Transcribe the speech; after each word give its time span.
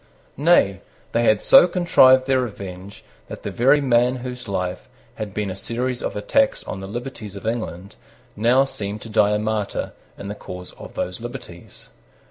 Nay, 0.35 0.81
they 1.11 1.25
had 1.25 1.43
so 1.43 1.67
contrived 1.67 2.25
their 2.25 2.41
revenge 2.41 3.03
that 3.27 3.43
the 3.43 3.51
very 3.51 3.79
man 3.81 4.15
whose 4.25 4.47
life 4.47 4.89
had 5.13 5.31
been 5.31 5.51
a 5.51 5.55
series 5.55 6.01
of 6.01 6.15
attacks 6.15 6.63
on 6.63 6.79
the 6.79 6.87
liberties 6.87 7.35
of 7.35 7.45
England 7.45 7.95
now 8.35 8.63
seemed 8.63 9.03
to 9.03 9.09
die 9.09 9.35
a 9.35 9.37
martyr 9.37 9.93
in 10.17 10.27
the 10.27 10.33
cause 10.33 10.71
of 10.71 10.95
those 10.95 11.21
liberties. 11.21 11.89